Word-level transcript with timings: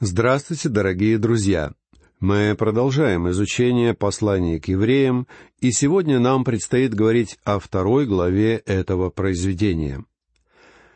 Здравствуйте, 0.00 0.68
дорогие 0.68 1.18
друзья! 1.18 1.72
Мы 2.20 2.54
продолжаем 2.56 3.28
изучение 3.30 3.94
послания 3.94 4.60
к 4.60 4.68
евреям, 4.68 5.26
и 5.58 5.72
сегодня 5.72 6.20
нам 6.20 6.44
предстоит 6.44 6.94
говорить 6.94 7.36
о 7.42 7.58
второй 7.58 8.06
главе 8.06 8.58
этого 8.58 9.10
произведения. 9.10 10.04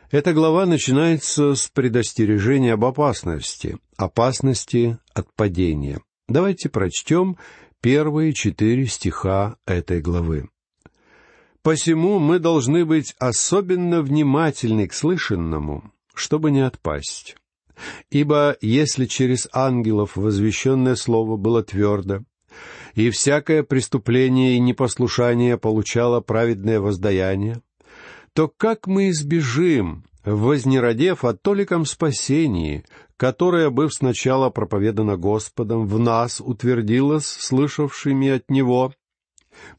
Эта 0.09 0.31
глава 0.31 0.65
начинается 0.65 1.53
с 1.53 1.67
предостережения 1.67 2.75
об 2.75 2.85
опасности, 2.85 3.77
опасности 3.97 4.97
от 5.13 5.27
падения. 5.33 5.99
Давайте 6.29 6.69
прочтем 6.69 7.35
первые 7.81 8.31
четыре 8.31 8.85
стиха 8.85 9.57
этой 9.65 9.99
главы. 9.99 10.47
«Посему 11.61 12.19
мы 12.19 12.39
должны 12.39 12.85
быть 12.85 13.15
особенно 13.19 14.01
внимательны 14.01 14.87
к 14.87 14.93
слышанному, 14.93 15.91
чтобы 16.15 16.51
не 16.51 16.61
отпасть». 16.65 17.35
Ибо 18.09 18.55
если 18.61 19.05
через 19.05 19.47
ангелов 19.51 20.15
возвещенное 20.15 20.95
слово 20.95 21.37
было 21.37 21.63
твердо, 21.63 22.23
и 22.95 23.09
всякое 23.09 23.63
преступление 23.63 24.55
и 24.55 24.59
непослушание 24.59 25.57
получало 25.57 26.21
праведное 26.21 26.79
воздаяние, 26.79 27.61
то 28.33 28.47
как 28.47 28.87
мы 28.87 29.09
избежим, 29.09 30.05
вознеродев 30.23 31.25
о 31.25 31.33
толиком 31.33 31.85
спасении, 31.85 32.85
которое, 33.17 33.69
быв 33.69 33.93
сначала 33.93 34.49
проповедано 34.49 35.17
Господом, 35.17 35.87
в 35.87 35.99
нас 35.99 36.41
утвердилось 36.41 37.25
слышавшими 37.25 38.29
от 38.29 38.49
Него, 38.49 38.93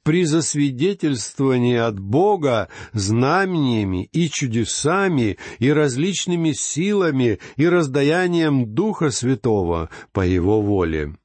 при 0.03 0.25
засвидетельствовании 0.25 1.77
от 1.77 1.99
Бога 1.99 2.69
знамениями 2.93 4.09
и 4.13 4.29
чудесами 4.29 5.39
и 5.59 5.73
различными 5.73 6.53
силами 6.53 7.39
и 7.57 7.67
раздаянием 7.67 8.75
Духа 8.75 9.11
Святого 9.11 9.91
по 10.13 10.21
Его 10.21 10.61
воле. 10.61 11.17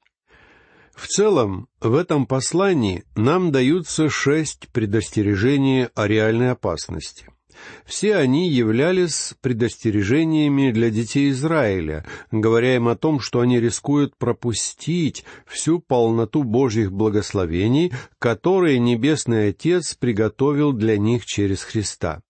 В 0.95 1.07
целом, 1.07 1.67
в 1.79 1.95
этом 1.95 2.25
послании 2.25 3.05
нам 3.15 3.51
даются 3.51 4.09
шесть 4.09 4.67
предостережений 4.69 5.85
о 5.95 6.07
реальной 6.07 6.51
опасности— 6.51 7.27
все 7.85 8.15
они 8.15 8.49
являлись 8.49 9.33
предостережениями 9.41 10.71
для 10.71 10.89
детей 10.89 11.31
Израиля, 11.31 12.05
говоря 12.31 12.75
им 12.75 12.87
о 12.87 12.95
том, 12.95 13.19
что 13.19 13.41
они 13.41 13.59
рискуют 13.59 14.15
пропустить 14.17 15.25
всю 15.45 15.79
полноту 15.79 16.43
Божьих 16.43 16.91
благословений, 16.91 17.91
которые 18.19 18.79
Небесный 18.79 19.49
Отец 19.49 19.95
приготовил 19.95 20.73
для 20.73 20.97
них 20.97 21.25
через 21.25 21.63
Христа. 21.63 22.21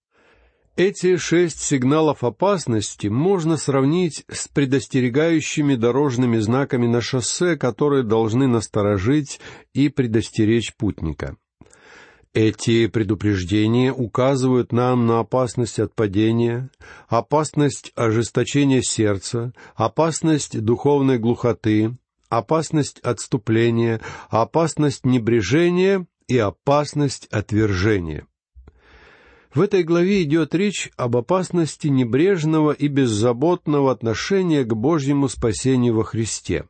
Эти 0.80 1.18
шесть 1.18 1.60
сигналов 1.60 2.24
опасности 2.24 3.08
можно 3.08 3.58
сравнить 3.58 4.24
с 4.32 4.48
предостерегающими 4.48 5.76
дорожными 5.76 6.38
знаками 6.38 6.88
на 6.88 7.02
шоссе, 7.02 7.58
которые 7.58 8.04
должны 8.04 8.48
насторожить 8.48 9.42
и 9.74 9.90
предостеречь 9.90 10.74
путника. 10.78 11.36
Эти 12.34 12.86
предупреждения 12.86 13.92
указывают 13.92 14.72
нам 14.72 15.08
на 15.08 15.20
опасность 15.20 15.80
от 15.80 15.96
падения, 15.96 16.70
опасность 17.08 17.92
ожесточения 17.96 18.84
сердца, 18.84 19.52
опасность 19.76 20.62
духовной 20.62 21.18
глухоты, 21.18 21.98
опасность 22.30 23.00
отступления, 23.00 24.00
опасность 24.30 25.08
небрежения 25.08 26.06
и 26.28 26.38
опасность 26.38 27.26
отвержения. 27.32 28.28
В 29.52 29.62
этой 29.62 29.82
главе 29.82 30.22
идет 30.22 30.54
речь 30.54 30.92
об 30.98 31.18
опасности 31.18 31.88
небрежного 31.88 32.74
и 32.74 32.88
беззаботного 32.88 33.92
отношения 33.92 34.64
к 34.64 34.76
Божьему 34.76 35.30
спасению 35.30 35.96
во 35.96 36.04
Христе. 36.04 36.66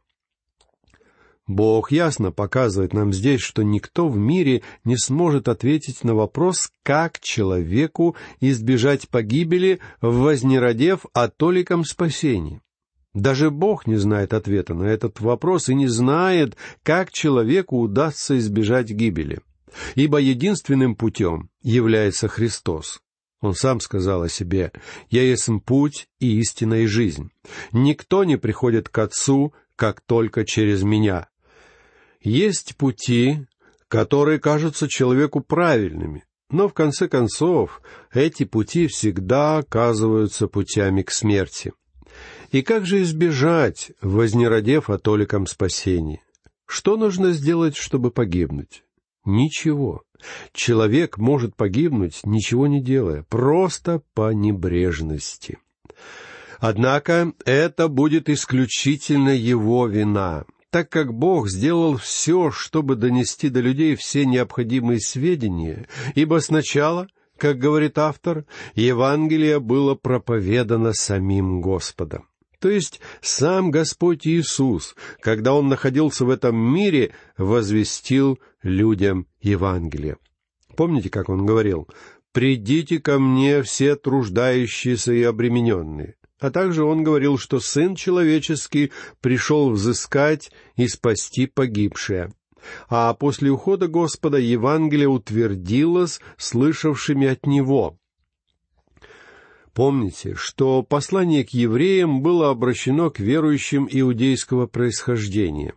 Бог 1.50 1.92
ясно 1.92 2.31
показывает 2.31 2.94
нам 2.94 3.11
здесь, 3.11 3.42
что 3.42 3.64
никто 3.64 4.08
в 4.08 4.16
мире 4.16 4.61
не 4.83 4.97
сможет 4.97 5.47
ответить 5.47 6.03
на 6.03 6.14
вопрос, 6.14 6.69
как 6.84 7.19
человеку 7.19 8.16
избежать 8.40 9.09
погибели, 9.09 9.79
вознеродев 10.00 11.07
о 11.12 11.28
толиком 11.28 11.85
спасении. 11.85 12.62
Даже 13.16 13.50
Бог 13.50 13.88
не 13.88 13.96
знает 13.96 14.35
ответа 14.35 14.75
на 14.75 14.84
этот 14.84 15.22
вопрос 15.22 15.69
и 15.69 15.73
не 15.73 15.88
знает, 15.88 16.56
как 16.84 17.12
человеку 17.12 17.79
удастся 17.79 18.38
избежать 18.38 18.91
гибели. 18.91 19.40
Ибо 19.96 20.19
единственным 20.19 20.96
путем 20.96 21.50
является 21.63 22.28
Христос. 22.28 23.00
Он 23.41 23.56
сам 23.56 23.79
сказал 23.79 24.22
о 24.22 24.29
себе, 24.29 24.72
«Я 25.09 25.23
есть 25.23 25.50
путь 25.66 26.09
и 26.19 26.40
истина 26.41 26.84
и 26.84 26.85
жизнь. 26.85 27.31
Никто 27.72 28.23
не 28.23 28.38
приходит 28.38 28.88
к 28.88 29.00
Отцу, 29.00 29.52
как 29.75 30.02
только 30.02 30.46
через 30.46 30.84
Меня». 30.84 31.28
Есть 32.22 32.75
пути, 32.75 33.46
которые 33.88 34.40
кажутся 34.40 34.88
человеку 34.90 35.40
правильными, 35.40 36.25
но 36.50 36.68
в 36.68 36.74
конце 36.74 37.07
концов 37.07 37.81
эти 38.13 38.44
пути 38.44 38.88
всегда 38.88 39.59
оказываются 39.59 40.47
путями 40.47 41.02
к 41.02 41.12
смерти. 41.12 41.74
И 42.52 42.62
как 42.62 42.85
же 42.85 43.03
избежать, 43.03 43.91
вознеродев 44.02 44.90
о 44.90 44.97
толиком 44.97 45.47
спасении? 45.47 46.22
Что 46.66 46.97
нужно 46.97 47.31
сделать, 47.31 47.75
чтобы 47.75 48.12
погибнуть? 48.12 48.84
Ничего. 49.25 50.03
Человек 50.52 51.18
может 51.18 51.56
погибнуть, 51.56 52.22
ничего 52.25 52.68
не 52.68 52.81
делая, 52.81 53.24
просто 53.29 54.02
по 54.13 54.34
небрежности. 54.34 55.59
Однако 56.59 57.34
это 57.46 57.88
будет 57.88 58.28
исключительно 58.28 59.29
его 59.29 59.88
вина 59.88 60.46
так 60.69 60.90
как 60.90 61.13
Бог 61.13 61.50
сделал 61.50 61.97
все, 61.97 62.52
чтобы 62.52 62.96
донести 62.96 63.50
до 63.50 63.59
людей 63.59 63.96
все 63.96 64.25
необходимые 64.25 65.00
сведения, 65.00 65.88
ибо 66.16 66.40
сначала, 66.40 67.07
как 67.38 67.57
говорит 67.57 67.97
автор, 67.97 68.46
Евангелие 68.75 69.59
было 69.59 69.96
проповедано 69.96 70.94
самим 70.94 71.62
Господом. 71.62 72.25
То 72.59 72.69
есть 72.69 73.00
сам 73.22 73.72
Господь 73.72 74.28
Иисус, 74.28 74.96
когда 75.22 75.53
Он 75.53 75.69
находился 75.69 76.25
в 76.25 76.29
этом 76.29 76.58
мире, 76.58 77.13
возвестил 77.38 78.40
людям 78.62 79.28
Евангелие. 79.41 80.18
Помните, 80.75 81.09
как 81.09 81.29
Он 81.29 81.46
говорил? 81.46 81.88
«Придите 82.31 83.00
ко 83.00 83.18
мне 83.18 83.63
все 83.63 83.96
труждающиеся 83.96 85.13
и 85.13 85.24
обремененные, 85.24 86.16
а 86.39 86.51
также 86.51 86.83
он 86.83 87.03
говорил, 87.03 87.38
что 87.38 87.59
Сын 87.59 87.95
Человеческий 87.95 88.91
пришел 89.22 89.69
взыскать 89.69 90.51
и 90.75 90.88
спасти 90.88 91.45
погибшее. 91.45 92.31
А 92.89 93.13
после 93.13 93.51
ухода 93.51 93.88
Господа 93.88 94.38
Евангелие 94.38 95.07
утвердилось 95.07 96.19
слышавшими 96.38 97.28
от 97.28 97.45
Него. 97.45 97.97
Помните, 99.73 100.35
что 100.35 100.83
послание 100.83 101.45
к 101.45 101.51
евреям 101.51 102.22
было 102.22 102.49
обращено 102.49 103.09
к 103.11 103.19
верующим 103.19 103.88
иудейского 103.89 104.67
происхождения. 104.67 105.73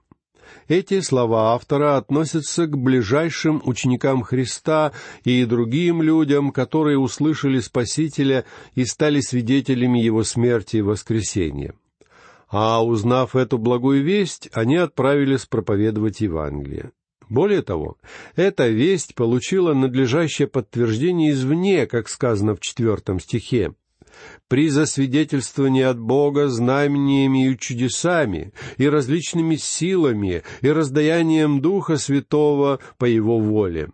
Эти 0.68 1.00
слова 1.00 1.54
автора 1.54 1.96
относятся 1.96 2.66
к 2.66 2.76
ближайшим 2.76 3.62
ученикам 3.64 4.22
Христа 4.22 4.92
и 5.24 5.44
другим 5.44 6.02
людям, 6.02 6.52
которые 6.52 6.98
услышали 6.98 7.60
Спасителя 7.60 8.44
и 8.74 8.84
стали 8.84 9.20
свидетелями 9.20 9.98
Его 9.98 10.24
смерти 10.24 10.78
и 10.78 10.82
воскресения. 10.82 11.74
А 12.48 12.84
узнав 12.84 13.34
эту 13.34 13.58
благую 13.58 14.02
весть, 14.02 14.50
они 14.52 14.76
отправились 14.76 15.46
проповедовать 15.46 16.20
Евангелие. 16.20 16.92
Более 17.28 17.62
того, 17.62 17.96
эта 18.36 18.68
весть 18.68 19.14
получила 19.14 19.72
надлежащее 19.72 20.48
подтверждение 20.48 21.32
извне, 21.32 21.86
как 21.86 22.08
сказано 22.08 22.54
в 22.54 22.60
четвертом 22.60 23.20
стихе 23.20 23.72
при 24.48 24.68
засвидетельствовании 24.68 25.82
от 25.82 25.98
Бога 25.98 26.48
знамениями 26.48 27.48
и 27.48 27.58
чудесами, 27.58 28.52
и 28.76 28.88
различными 28.88 29.56
силами, 29.56 30.42
и 30.60 30.68
раздаянием 30.68 31.60
Духа 31.60 31.96
Святого 31.96 32.80
по 32.98 33.04
Его 33.04 33.38
воле. 33.38 33.90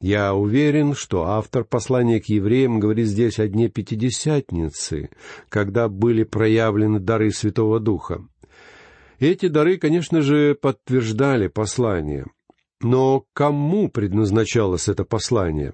Я 0.00 0.34
уверен, 0.34 0.94
что 0.94 1.24
автор 1.24 1.64
послания 1.64 2.20
к 2.20 2.26
евреям 2.26 2.80
говорит 2.80 3.06
здесь 3.06 3.38
о 3.38 3.48
дне 3.48 3.68
Пятидесятницы, 3.68 5.08
когда 5.48 5.88
были 5.88 6.22
проявлены 6.22 7.00
дары 7.00 7.30
Святого 7.30 7.80
Духа. 7.80 8.26
Эти 9.18 9.48
дары, 9.48 9.78
конечно 9.78 10.20
же, 10.20 10.54
подтверждали 10.54 11.48
послание. 11.48 12.26
Но 12.82 13.24
кому 13.32 13.88
предназначалось 13.88 14.88
это 14.88 15.04
послание? 15.04 15.72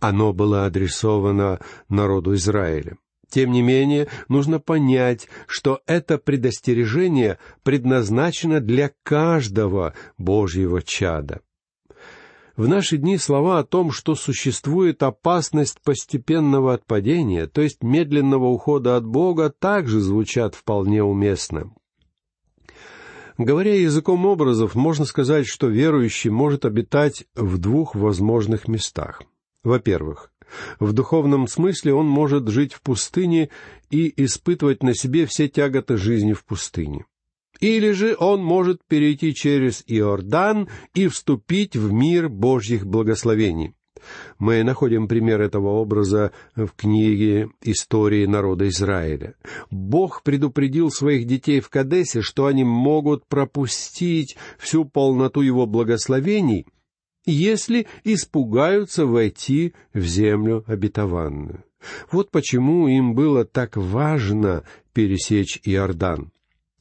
Оно 0.00 0.32
было 0.32 0.64
адресовано 0.64 1.60
народу 1.88 2.34
Израиля. 2.34 2.96
Тем 3.28 3.52
не 3.52 3.62
менее, 3.62 4.08
нужно 4.28 4.58
понять, 4.58 5.28
что 5.46 5.80
это 5.86 6.18
предостережение 6.18 7.38
предназначено 7.62 8.60
для 8.60 8.90
каждого 9.04 9.94
Божьего 10.18 10.82
чада. 10.82 11.40
В 12.56 12.66
наши 12.66 12.96
дни 12.96 13.16
слова 13.16 13.60
о 13.60 13.64
том, 13.64 13.92
что 13.92 14.14
существует 14.14 15.02
опасность 15.02 15.80
постепенного 15.82 16.74
отпадения, 16.74 17.46
то 17.46 17.62
есть 17.62 17.82
медленного 17.82 18.46
ухода 18.46 18.96
от 18.96 19.06
Бога, 19.06 19.48
также 19.48 20.00
звучат 20.00 20.54
вполне 20.54 21.02
уместно. 21.02 21.72
Говоря 23.38 23.74
языком 23.74 24.26
образов, 24.26 24.74
можно 24.74 25.06
сказать, 25.06 25.46
что 25.46 25.68
верующий 25.68 26.28
может 26.28 26.66
обитать 26.66 27.24
в 27.34 27.56
двух 27.56 27.94
возможных 27.94 28.68
местах. 28.68 29.22
Во-первых, 29.62 30.32
в 30.78 30.92
духовном 30.92 31.46
смысле 31.46 31.94
он 31.94 32.06
может 32.06 32.48
жить 32.48 32.72
в 32.72 32.80
пустыне 32.80 33.50
и 33.90 34.12
испытывать 34.24 34.82
на 34.82 34.94
себе 34.94 35.26
все 35.26 35.48
тяготы 35.48 35.96
жизни 35.96 36.32
в 36.32 36.44
пустыне. 36.44 37.04
Или 37.60 37.92
же 37.92 38.16
он 38.18 38.42
может 38.42 38.80
перейти 38.88 39.34
через 39.34 39.84
Иордан 39.86 40.68
и 40.94 41.08
вступить 41.08 41.76
в 41.76 41.92
мир 41.92 42.28
Божьих 42.28 42.86
благословений. 42.86 43.74
Мы 44.38 44.62
находим 44.62 45.08
пример 45.08 45.42
этого 45.42 45.68
образа 45.68 46.32
в 46.56 46.68
книге 46.68 47.50
«Истории 47.60 48.24
народа 48.24 48.66
Израиля». 48.68 49.34
Бог 49.70 50.22
предупредил 50.22 50.90
своих 50.90 51.26
детей 51.26 51.60
в 51.60 51.68
Кадесе, 51.68 52.22
что 52.22 52.46
они 52.46 52.64
могут 52.64 53.26
пропустить 53.26 54.38
всю 54.58 54.86
полноту 54.86 55.42
его 55.42 55.66
благословений, 55.66 56.66
если 57.26 57.86
испугаются 58.04 59.06
войти 59.06 59.74
в 59.92 60.00
землю 60.00 60.64
обетованную. 60.66 61.64
Вот 62.10 62.30
почему 62.30 62.88
им 62.88 63.14
было 63.14 63.44
так 63.44 63.76
важно 63.76 64.64
пересечь 64.92 65.60
Иордан. 65.64 66.30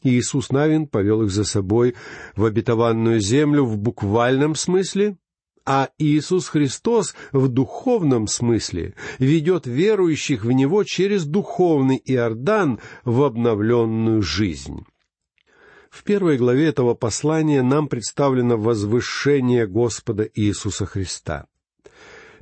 Иисус 0.04 0.52
Навин 0.52 0.88
повел 0.88 1.24
их 1.24 1.32
за 1.32 1.44
собой 1.44 1.96
в 2.36 2.46
обетованную 2.46 3.20
землю 3.20 3.66
в 3.66 3.78
буквальном 3.78 4.56
смысле, 4.56 5.18
а 5.66 5.90
Иисус 5.98 6.48
Христос 6.48 7.16
в 7.32 7.48
духовном 7.48 8.28
смысле 8.28 8.96
ведет 9.20 9.68
верующих 9.68 10.46
в 10.46 10.52
Него 10.52 10.84
через 10.84 11.26
духовный 11.26 12.02
Иордан 12.06 12.80
в 13.04 13.22
обновленную 13.24 14.22
жизнь. 14.22 14.86
В 15.90 16.04
первой 16.04 16.38
главе 16.38 16.68
этого 16.68 16.94
послания 16.94 17.62
нам 17.64 17.88
представлено 17.88 18.58
возвышение 18.58 19.68
Господа 19.68 20.30
Иисуса 20.34 20.86
Христа. 20.86 21.48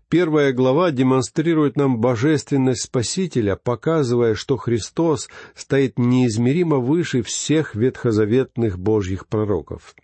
Первая 0.09 0.53
глава 0.53 0.91
демонстрирует 0.91 1.75
нам 1.75 1.99
божественность 1.99 2.83
Спасителя, 2.83 3.57
показывая, 3.57 4.35
что 4.35 4.55
Христос 4.55 5.27
стоит 5.53 5.99
неизмеримо 5.99 6.77
выше 6.77 7.23
всех 7.23 7.75
ветхозаветных 7.75 8.79
Божьих 8.79 9.27
пророков. 9.27 9.95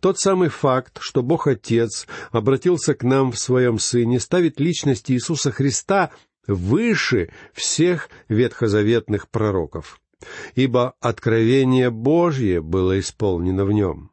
Тот 0.00 0.18
самый 0.18 0.48
факт, 0.48 0.98
что 1.00 1.22
Бог 1.22 1.46
Отец 1.46 2.06
обратился 2.30 2.94
к 2.94 3.04
нам 3.04 3.30
в 3.30 3.38
Своем 3.38 3.78
Сыне, 3.78 4.18
ставит 4.18 4.58
личность 4.58 5.10
Иисуса 5.10 5.52
Христа 5.52 6.10
выше 6.46 7.30
всех 7.52 8.08
ветхозаветных 8.28 9.28
пророков. 9.28 10.00
Ибо 10.54 10.94
откровение 11.00 11.90
Божье 11.90 12.60
было 12.60 12.98
исполнено 12.98 13.64
в 13.64 13.72
нем. 13.72 14.10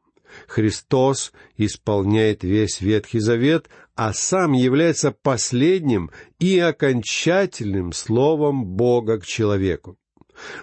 Христос 0.47 1.31
исполняет 1.57 2.43
весь 2.43 2.81
Ветхий 2.81 3.19
Завет, 3.19 3.69
а 3.95 4.13
сам 4.13 4.53
является 4.53 5.11
последним 5.11 6.11
и 6.39 6.57
окончательным 6.59 7.93
словом 7.93 8.65
Бога 8.65 9.19
к 9.19 9.25
человеку. 9.25 9.97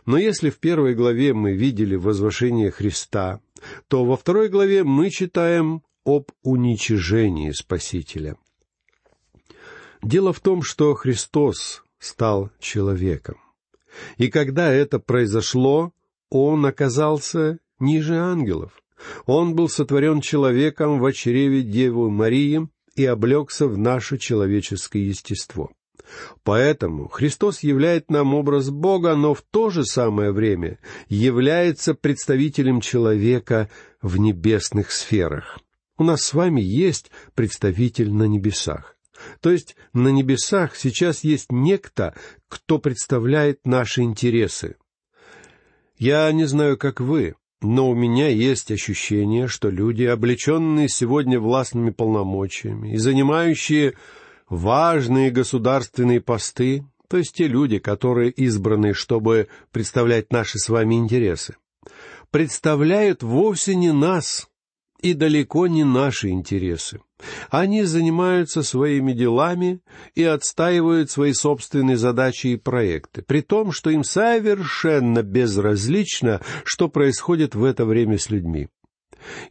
Но 0.04 0.18
если 0.18 0.50
в 0.50 0.58
первой 0.58 0.94
главе 0.94 1.32
мы 1.32 1.52
видели 1.52 1.94
возвышение 1.94 2.70
Христа, 2.70 3.40
то 3.88 4.04
во 4.04 4.16
второй 4.16 4.48
главе 4.48 4.84
мы 4.84 5.10
читаем 5.10 5.82
об 6.04 6.30
уничижении 6.42 7.52
Спасителя. 7.52 8.36
Дело 10.02 10.32
в 10.32 10.40
том, 10.40 10.62
что 10.62 10.94
Христос 10.94 11.84
стал 11.98 12.50
человеком. 12.58 13.36
И 14.16 14.28
когда 14.28 14.72
это 14.72 14.98
произошло, 14.98 15.92
Он 16.30 16.66
оказался 16.66 17.58
ниже 17.78 18.16
ангелов. 18.16 18.72
Он 19.26 19.54
был 19.54 19.68
сотворен 19.68 20.20
человеком 20.20 21.00
в 21.00 21.12
чреве 21.12 21.62
Девы 21.62 22.10
Марии 22.10 22.68
и 22.96 23.04
облегся 23.04 23.66
в 23.66 23.78
наше 23.78 24.18
человеческое 24.18 25.04
естество. 25.04 25.70
Поэтому 26.42 27.08
Христос 27.08 27.62
являет 27.62 28.10
нам 28.10 28.34
образ 28.34 28.70
Бога, 28.70 29.14
но 29.14 29.34
в 29.34 29.42
то 29.42 29.70
же 29.70 29.84
самое 29.84 30.32
время 30.32 30.78
является 31.08 31.94
представителем 31.94 32.80
человека 32.80 33.70
в 34.02 34.16
небесных 34.18 34.90
сферах. 34.90 35.58
У 35.96 36.04
нас 36.04 36.22
с 36.22 36.34
вами 36.34 36.60
есть 36.60 37.10
представитель 37.34 38.12
на 38.12 38.24
небесах. 38.24 38.96
То 39.40 39.50
есть 39.50 39.76
на 39.92 40.08
небесах 40.08 40.76
сейчас 40.76 41.24
есть 41.24 41.50
некто, 41.50 42.14
кто 42.48 42.78
представляет 42.78 43.66
наши 43.66 44.02
интересы. 44.02 44.76
Я 45.96 46.30
не 46.32 46.44
знаю, 46.44 46.78
как 46.78 47.00
вы, 47.00 47.34
но 47.62 47.90
у 47.90 47.94
меня 47.94 48.28
есть 48.28 48.70
ощущение, 48.70 49.46
что 49.48 49.68
люди, 49.68 50.04
облеченные 50.04 50.88
сегодня 50.88 51.38
властными 51.38 51.90
полномочиями 51.90 52.94
и 52.94 52.96
занимающие 52.96 53.94
важные 54.48 55.30
государственные 55.30 56.20
посты, 56.20 56.84
то 57.08 57.18
есть 57.18 57.34
те 57.34 57.46
люди, 57.46 57.78
которые 57.78 58.30
избраны, 58.30 58.94
чтобы 58.94 59.48
представлять 59.72 60.32
наши 60.32 60.58
с 60.58 60.68
вами 60.68 60.94
интересы, 60.94 61.56
представляют 62.30 63.22
вовсе 63.22 63.74
не 63.74 63.92
нас 63.92 64.48
и 65.02 65.12
далеко 65.12 65.66
не 65.66 65.84
наши 65.84 66.28
интересы. 66.28 67.00
Они 67.50 67.84
занимаются 67.84 68.62
своими 68.62 69.12
делами 69.12 69.80
и 70.14 70.24
отстаивают 70.24 71.10
свои 71.10 71.32
собственные 71.32 71.96
задачи 71.96 72.48
и 72.48 72.56
проекты, 72.56 73.22
при 73.22 73.40
том, 73.40 73.72
что 73.72 73.90
им 73.90 74.04
совершенно 74.04 75.22
безразлично, 75.22 76.40
что 76.64 76.88
происходит 76.88 77.54
в 77.54 77.64
это 77.64 77.84
время 77.84 78.18
с 78.18 78.30
людьми. 78.30 78.68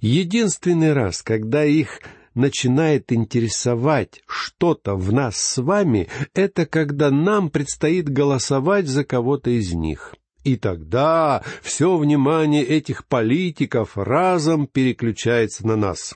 Единственный 0.01 0.93
раз, 0.93 1.21
когда 1.21 1.63
их 1.63 1.99
начинает 2.33 3.11
интересовать 3.11 4.21
что-то 4.27 4.95
в 4.95 5.11
нас 5.11 5.37
с 5.37 5.61
вами, 5.61 6.07
это 6.33 6.65
когда 6.65 7.11
нам 7.11 7.49
предстоит 7.49 8.09
голосовать 8.09 8.87
за 8.87 9.03
кого-то 9.03 9.49
из 9.49 9.73
них. 9.73 10.15
И 10.43 10.55
тогда 10.55 11.43
все 11.61 11.97
внимание 11.97 12.63
этих 12.63 13.05
политиков 13.07 13.97
разом 13.97 14.67
переключается 14.67 15.67
на 15.67 15.75
нас. 15.75 16.15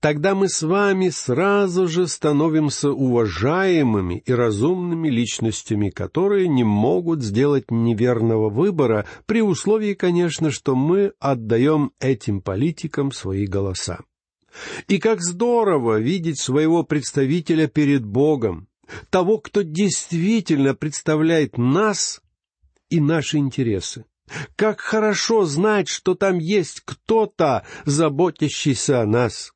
Тогда 0.00 0.34
мы 0.34 0.48
с 0.48 0.62
вами 0.62 1.08
сразу 1.08 1.88
же 1.88 2.06
становимся 2.06 2.90
уважаемыми 2.90 4.22
и 4.26 4.32
разумными 4.32 5.08
личностями, 5.08 5.90
которые 5.90 6.48
не 6.48 6.64
могут 6.64 7.22
сделать 7.22 7.70
неверного 7.70 8.50
выбора, 8.50 9.06
при 9.24 9.40
условии, 9.40 9.94
конечно, 9.94 10.50
что 10.50 10.74
мы 10.74 11.12
отдаем 11.18 11.92
этим 11.98 12.42
политикам 12.42 13.10
свои 13.10 13.46
голоса. 13.46 14.00
И 14.88 14.98
как 14.98 15.22
здорово 15.22 15.98
видеть 15.98 16.38
своего 16.38 16.82
представителя 16.82 17.66
перед 17.66 18.04
Богом, 18.04 18.68
того, 19.10 19.38
кто 19.38 19.62
действительно 19.62 20.74
представляет 20.74 21.58
нас 21.58 22.20
и 22.88 23.00
наши 23.00 23.38
интересы. 23.38 24.04
Как 24.56 24.80
хорошо 24.80 25.44
знать, 25.44 25.88
что 25.88 26.14
там 26.14 26.38
есть 26.38 26.82
кто-то, 26.84 27.64
заботящийся 27.84 29.00
о 29.00 29.06
нас. 29.06 29.52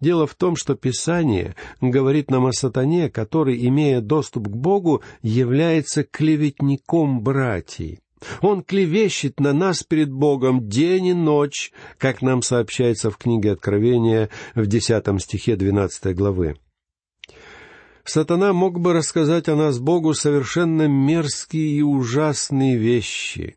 Дело 0.00 0.26
в 0.26 0.34
том, 0.34 0.56
что 0.56 0.74
Писание 0.74 1.54
говорит 1.80 2.30
нам 2.30 2.46
о 2.46 2.52
сатане, 2.52 3.10
который, 3.10 3.66
имея 3.66 4.00
доступ 4.00 4.48
к 4.48 4.56
Богу, 4.56 5.02
является 5.22 6.04
клеветником 6.04 7.20
братьев. 7.20 7.98
Он 8.40 8.62
клевещет 8.62 9.40
на 9.40 9.52
нас 9.52 9.82
перед 9.82 10.10
Богом 10.10 10.68
день 10.68 11.06
и 11.06 11.14
ночь, 11.14 11.72
как 11.98 12.22
нам 12.22 12.42
сообщается 12.42 13.10
в 13.10 13.18
книге 13.18 13.52
Откровения 13.52 14.30
в 14.54 14.66
десятом 14.66 15.18
стихе 15.18 15.56
двенадцатой 15.56 16.14
главы. 16.14 16.56
Сатана 18.04 18.52
мог 18.52 18.80
бы 18.80 18.92
рассказать 18.92 19.48
о 19.48 19.56
нас 19.56 19.78
Богу 19.78 20.14
совершенно 20.14 20.86
мерзкие 20.86 21.78
и 21.78 21.82
ужасные 21.82 22.76
вещи. 22.76 23.56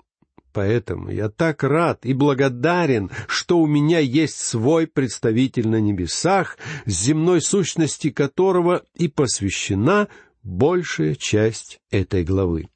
Поэтому 0.52 1.12
я 1.12 1.30
так 1.30 1.64
рад 1.64 2.06
и 2.06 2.14
благодарен, 2.14 3.12
что 3.28 3.60
у 3.60 3.68
меня 3.68 4.00
есть 4.00 4.38
свой 4.38 4.88
представитель 4.88 5.68
на 5.68 5.80
небесах, 5.80 6.58
земной 6.86 7.42
сущности 7.42 8.10
которого 8.10 8.84
и 8.96 9.08
посвящена 9.08 10.08
большая 10.44 11.16
часть 11.16 11.80
этой 11.92 12.24
главы. 12.24 12.70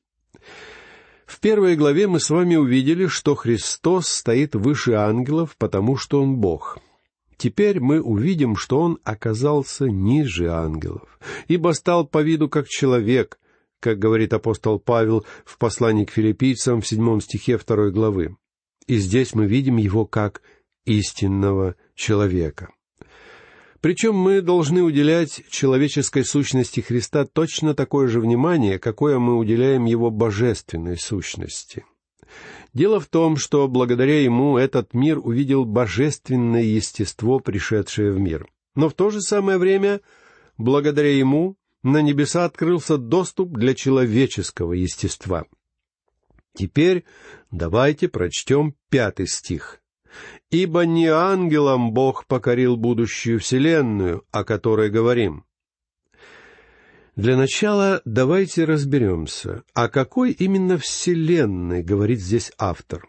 В 1.25 1.39
первой 1.39 1.75
главе 1.75 2.07
мы 2.07 2.19
с 2.19 2.29
вами 2.29 2.55
увидели, 2.55 3.07
что 3.07 3.33
Христос 3.33 4.07
стоит 4.07 4.53
выше 4.53 4.93
ангелов, 4.93 5.55
потому 5.57 5.97
что 5.97 6.21
Он 6.21 6.35
Бог. 6.35 6.77
Теперь 7.37 7.79
мы 7.79 7.99
увидим, 8.01 8.55
что 8.55 8.79
Он 8.79 8.99
оказался 9.03 9.85
ниже 9.85 10.49
ангелов, 10.51 11.19
ибо 11.47 11.71
стал 11.71 12.05
по 12.05 12.21
виду 12.21 12.49
как 12.49 12.67
человек, 12.67 13.39
как 13.83 13.99
говорит 13.99 14.31
апостол 14.31 14.79
Павел 14.79 15.25
в 15.43 15.57
послании 15.57 16.05
к 16.05 16.11
филиппийцам 16.11 16.79
в 16.79 16.87
седьмом 16.87 17.19
стихе 17.19 17.57
второй 17.57 17.91
главы. 17.91 18.37
И 18.87 18.95
здесь 18.95 19.35
мы 19.35 19.45
видим 19.45 19.75
Его 19.75 20.05
как 20.05 20.41
истинного 20.85 21.75
человека. 21.93 22.69
Причем 23.81 24.15
мы 24.15 24.41
должны 24.41 24.81
уделять 24.81 25.43
человеческой 25.49 26.23
сущности 26.23 26.79
Христа 26.79 27.25
точно 27.25 27.73
такое 27.73 28.07
же 28.07 28.21
внимание, 28.21 28.79
какое 28.79 29.19
мы 29.19 29.37
уделяем 29.37 29.83
его 29.83 30.09
божественной 30.09 30.97
сущности. 30.97 31.83
Дело 32.73 33.01
в 33.01 33.07
том, 33.07 33.35
что 33.35 33.67
благодаря 33.67 34.21
ему 34.21 34.57
этот 34.57 34.93
мир 34.93 35.19
увидел 35.19 35.65
божественное 35.65 36.63
естество, 36.63 37.41
пришедшее 37.41 38.13
в 38.13 38.19
мир. 38.19 38.47
Но 38.75 38.87
в 38.87 38.93
то 38.93 39.09
же 39.09 39.19
самое 39.19 39.57
время, 39.57 39.99
благодаря 40.57 41.13
ему, 41.13 41.57
на 41.83 42.01
небеса 42.01 42.45
открылся 42.45 42.97
доступ 42.97 43.51
для 43.57 43.75
человеческого 43.75 44.73
естества. 44.73 45.45
Теперь 46.55 47.05
давайте 47.51 48.07
прочтем 48.07 48.75
пятый 48.89 49.27
стих. 49.27 49.79
«Ибо 50.51 50.85
не 50.85 51.07
ангелам 51.07 51.91
Бог 51.91 52.27
покорил 52.27 52.77
будущую 52.77 53.39
вселенную, 53.39 54.23
о 54.31 54.43
которой 54.43 54.89
говорим». 54.89 55.45
Для 57.15 57.35
начала 57.37 58.01
давайте 58.05 58.65
разберемся, 58.65 59.63
о 59.73 59.87
какой 59.87 60.31
именно 60.31 60.77
вселенной 60.77 61.83
говорит 61.83 62.19
здесь 62.19 62.51
автор. 62.57 63.07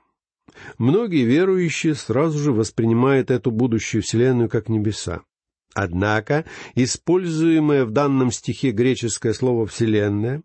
Многие 0.79 1.25
верующие 1.25 1.95
сразу 1.95 2.39
же 2.39 2.53
воспринимают 2.53 3.31
эту 3.31 3.51
будущую 3.51 4.03
вселенную 4.03 4.49
как 4.49 4.69
небеса. 4.69 5.23
Однако 5.75 6.45
используемое 6.77 7.85
в 7.85 7.91
данном 7.91 8.31
стихе 8.31 8.71
греческое 8.71 9.33
слово 9.33 9.67
«вселенная» 9.67 10.43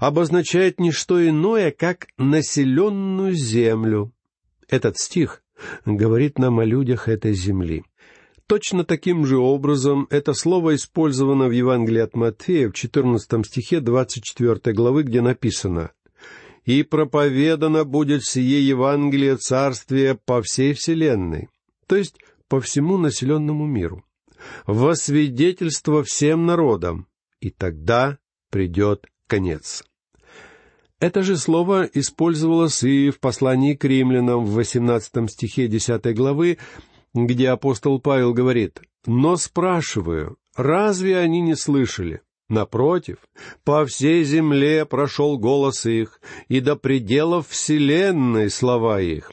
обозначает 0.00 0.80
не 0.80 0.90
что 0.90 1.26
иное, 1.26 1.70
как 1.70 2.06
населенную 2.16 3.34
землю. 3.34 4.12
Этот 4.68 4.96
стих 4.96 5.42
говорит 5.84 6.38
нам 6.38 6.60
о 6.60 6.64
людях 6.64 7.08
этой 7.08 7.34
земли. 7.34 7.84
Точно 8.46 8.84
таким 8.84 9.26
же 9.26 9.36
образом 9.38 10.06
это 10.10 10.32
слово 10.32 10.76
использовано 10.76 11.48
в 11.48 11.50
Евангелии 11.50 12.00
от 12.00 12.14
Матфея 12.14 12.68
в 12.68 12.72
14 12.72 13.46
стихе 13.46 13.80
24 13.80 14.74
главы, 14.74 15.02
где 15.02 15.20
написано 15.20 15.90
«И 16.64 16.82
проповедано 16.82 17.84
будет 17.84 18.24
сие 18.24 18.66
Евангелие 18.66 19.36
Царствия 19.36 20.14
по 20.14 20.40
всей 20.42 20.72
вселенной», 20.72 21.48
то 21.86 21.96
есть 21.96 22.16
по 22.48 22.60
всему 22.60 22.96
населенному 22.98 23.66
миру 23.66 24.03
во 24.66 24.94
свидетельство 24.94 26.02
всем 26.02 26.46
народам, 26.46 27.06
и 27.40 27.50
тогда 27.50 28.18
придет 28.50 29.06
конец. 29.26 29.84
Это 31.00 31.22
же 31.22 31.36
слово 31.36 31.84
использовалось 31.92 32.82
и 32.82 33.10
в 33.10 33.20
послании 33.20 33.74
к 33.74 33.84
римлянам 33.84 34.44
в 34.44 34.54
18 34.54 35.30
стихе 35.30 35.68
10 35.68 36.14
главы, 36.14 36.58
где 37.12 37.50
апостол 37.50 38.00
Павел 38.00 38.32
говорит, 38.32 38.80
«Но 39.06 39.36
спрашиваю, 39.36 40.38
разве 40.56 41.18
они 41.18 41.40
не 41.40 41.56
слышали? 41.56 42.22
Напротив, 42.48 43.18
по 43.64 43.84
всей 43.84 44.24
земле 44.24 44.84
прошел 44.84 45.38
голос 45.38 45.84
их, 45.86 46.20
и 46.48 46.60
до 46.60 46.76
пределов 46.76 47.48
вселенной 47.48 48.48
слова 48.48 49.00
их». 49.00 49.32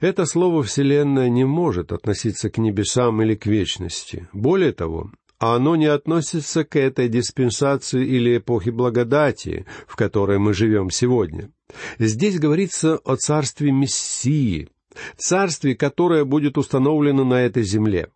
Это 0.00 0.26
слово 0.26 0.62
«вселенная» 0.62 1.28
не 1.28 1.44
может 1.44 1.90
относиться 1.90 2.50
к 2.50 2.58
небесам 2.58 3.20
или 3.20 3.34
к 3.34 3.46
вечности. 3.46 4.28
Более 4.32 4.72
того, 4.72 5.10
оно 5.38 5.74
не 5.74 5.86
относится 5.86 6.64
к 6.64 6.76
этой 6.76 7.08
диспенсации 7.08 8.06
или 8.06 8.36
эпохе 8.36 8.70
благодати, 8.70 9.66
в 9.88 9.96
которой 9.96 10.38
мы 10.38 10.54
живем 10.54 10.90
сегодня. 10.90 11.50
Здесь 11.98 12.38
говорится 12.38 12.98
о 12.98 13.16
царстве 13.16 13.72
Мессии, 13.72 14.68
царстве, 15.16 15.74
которое 15.74 16.24
будет 16.24 16.58
установлено 16.58 17.24
на 17.24 17.42
этой 17.42 17.64
земле. 17.64 18.08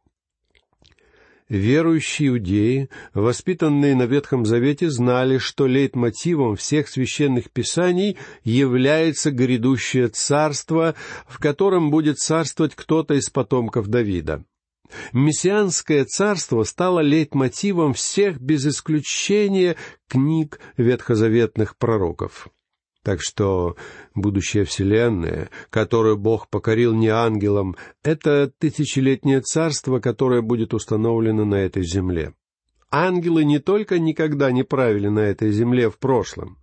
Верующие 1.52 2.30
иудеи, 2.30 2.88
воспитанные 3.12 3.94
на 3.94 4.04
Ветхом 4.04 4.46
Завете, 4.46 4.88
знали, 4.88 5.36
что 5.36 5.66
лейтмотивом 5.66 6.56
всех 6.56 6.88
священных 6.88 7.50
писаний 7.50 8.16
является 8.42 9.30
грядущее 9.30 10.08
царство, 10.08 10.94
в 11.28 11.38
котором 11.38 11.90
будет 11.90 12.16
царствовать 12.16 12.74
кто-то 12.74 13.12
из 13.12 13.28
потомков 13.28 13.88
Давида. 13.88 14.46
Мессианское 15.12 16.06
царство 16.06 16.62
стало 16.62 17.00
лейтмотивом 17.00 17.92
всех 17.92 18.40
без 18.40 18.64
исключения 18.66 19.76
книг 20.08 20.58
ветхозаветных 20.78 21.76
пророков. 21.76 22.48
Так 23.02 23.20
что 23.20 23.76
будущая 24.14 24.64
Вселенная, 24.64 25.50
которую 25.70 26.16
Бог 26.16 26.48
покорил 26.48 26.94
не 26.94 27.08
ангелам, 27.08 27.76
это 28.04 28.52
тысячелетнее 28.58 29.40
царство, 29.40 29.98
которое 29.98 30.40
будет 30.40 30.72
установлено 30.72 31.44
на 31.44 31.56
этой 31.56 31.82
земле. 31.82 32.34
Ангелы 32.90 33.44
не 33.44 33.58
только 33.58 33.98
никогда 33.98 34.52
не 34.52 34.62
правили 34.62 35.08
на 35.08 35.20
этой 35.20 35.50
земле 35.50 35.90
в 35.90 35.98
прошлом, 35.98 36.58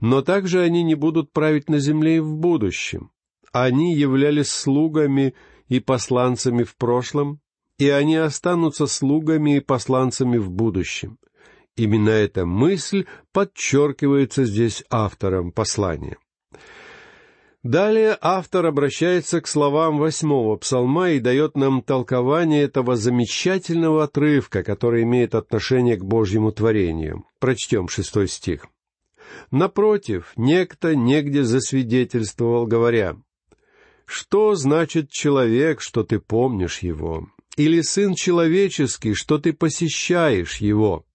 но 0.00 0.20
также 0.20 0.60
они 0.60 0.82
не 0.82 0.94
будут 0.94 1.32
править 1.32 1.70
на 1.70 1.78
земле 1.78 2.16
и 2.16 2.20
в 2.20 2.34
будущем. 2.34 3.10
Они 3.52 3.94
являлись 3.94 4.50
слугами 4.50 5.34
и 5.68 5.80
посланцами 5.80 6.64
в 6.64 6.76
прошлом, 6.76 7.40
и 7.78 7.88
они 7.88 8.16
останутся 8.16 8.86
слугами 8.86 9.56
и 9.56 9.60
посланцами 9.60 10.36
в 10.36 10.50
будущем— 10.50 11.18
Именно 11.76 12.10
эта 12.10 12.44
мысль 12.44 13.06
подчеркивается 13.32 14.44
здесь 14.44 14.84
автором 14.90 15.52
послания. 15.52 16.18
Далее 17.62 18.18
автор 18.20 18.66
обращается 18.66 19.40
к 19.40 19.46
словам 19.46 19.98
восьмого 19.98 20.56
псалма 20.56 21.10
и 21.10 21.20
дает 21.20 21.56
нам 21.56 21.80
толкование 21.80 22.64
этого 22.64 22.96
замечательного 22.96 24.04
отрывка, 24.04 24.64
который 24.64 25.04
имеет 25.04 25.36
отношение 25.36 25.96
к 25.96 26.04
Божьему 26.04 26.50
творению. 26.50 27.24
Прочтем 27.38 27.88
шестой 27.88 28.26
стих. 28.26 28.66
Напротив, 29.52 30.32
некто 30.36 30.96
негде 30.96 31.44
засвидетельствовал, 31.44 32.66
говоря, 32.66 33.16
«Что 34.06 34.56
значит 34.56 35.10
человек, 35.10 35.80
что 35.80 36.02
ты 36.02 36.18
помнишь 36.18 36.80
его? 36.80 37.28
Или 37.56 37.80
сын 37.82 38.14
человеческий, 38.14 39.14
что 39.14 39.38
ты 39.38 39.52
посещаешь 39.52 40.56
его?» 40.56 41.06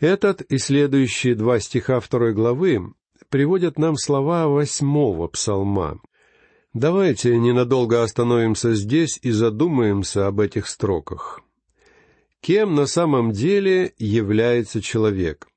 Этот 0.00 0.42
и 0.42 0.58
следующие 0.58 1.34
два 1.34 1.60
стиха 1.60 2.00
второй 2.00 2.32
главы 2.32 2.92
приводят 3.28 3.78
нам 3.78 3.96
слова 3.96 4.48
восьмого 4.48 5.28
псалма. 5.28 6.00
Давайте 6.72 7.38
ненадолго 7.38 8.02
остановимся 8.02 8.74
здесь 8.74 9.18
и 9.22 9.30
задумаемся 9.30 10.26
об 10.26 10.40
этих 10.40 10.66
строках. 10.66 11.40
Кем 12.40 12.74
на 12.74 12.86
самом 12.86 13.30
деле 13.30 13.94
является 13.96 14.82
человек? 14.82 15.48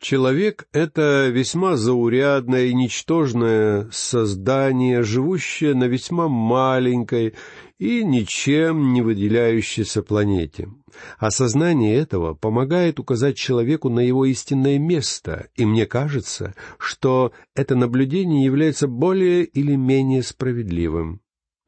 Человек— 0.00 0.66
это 0.72 1.28
весьма 1.28 1.76
заурядное 1.76 2.66
и 2.66 2.74
ничтожное 2.74 3.88
создание, 3.92 5.02
живущее 5.02 5.74
на 5.74 5.84
весьма 5.84 6.26
маленькой 6.26 7.34
и 7.78 8.02
ничем 8.02 8.94
не 8.94 9.02
выделяющейся 9.02 10.02
планете. 10.02 10.70
Осознание 11.18 11.96
этого 11.96 12.32
помогает 12.32 12.98
указать 12.98 13.36
человеку 13.36 13.90
на 13.90 14.00
его 14.00 14.24
истинное 14.24 14.78
место, 14.78 15.48
и 15.54 15.66
мне 15.66 15.84
кажется, 15.84 16.54
что 16.78 17.32
это 17.54 17.76
наблюдение 17.76 18.42
является 18.42 18.88
более 18.88 19.44
или 19.44 19.76
менее 19.76 20.22
справедливым. 20.22 21.20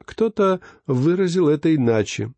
Кто-то 0.07 0.61
выразил 0.87 1.49
это 1.49 1.75
иначе. 1.75 2.33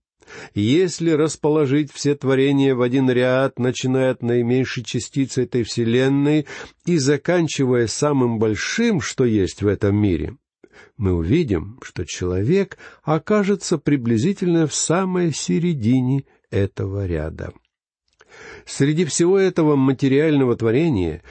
Если 0.54 1.10
расположить 1.10 1.92
все 1.92 2.14
творения 2.14 2.74
в 2.74 2.82
один 2.82 3.10
ряд, 3.10 3.58
начиная 3.58 4.12
от 4.12 4.22
наименьшей 4.22 4.84
частицы 4.84 5.44
этой 5.44 5.62
Вселенной 5.62 6.46
и 6.86 6.98
заканчивая 6.98 7.86
самым 7.86 8.38
большим, 8.38 9.00
что 9.00 9.24
есть 9.24 9.62
в 9.62 9.66
этом 9.66 9.96
мире, 9.96 10.36
мы 10.96 11.12
увидим, 11.12 11.78
что 11.82 12.04
человек 12.04 12.78
окажется 13.02 13.78
приблизительно 13.78 14.66
в 14.66 14.74
самой 14.74 15.32
середине 15.32 16.24
этого 16.50 17.06
ряда. 17.06 17.52
Среди 18.66 19.04
всего 19.04 19.38
этого 19.38 19.76
материального 19.76 20.56
творения 20.56 21.22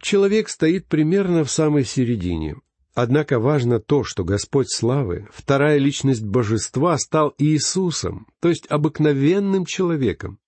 человек 0.00 0.48
стоит 0.48 0.86
примерно 0.86 1.44
в 1.44 1.50
самой 1.50 1.84
середине— 1.84 2.56
Однако 2.94 3.38
важно 3.38 3.78
то, 3.78 4.02
что 4.02 4.24
Господь 4.24 4.70
славы, 4.70 5.28
вторая 5.32 5.78
личность 5.78 6.22
божества, 6.22 6.98
стал 6.98 7.34
Иисусом, 7.38 8.26
то 8.40 8.48
есть 8.48 8.66
обыкновенным 8.68 9.64
человеком. 9.64 10.38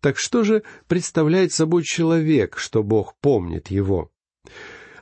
Так 0.00 0.18
что 0.18 0.44
же 0.44 0.62
представляет 0.86 1.52
собой 1.52 1.82
человек, 1.82 2.58
что 2.58 2.82
Бог 2.82 3.14
помнит 3.20 3.68
его? 3.68 4.10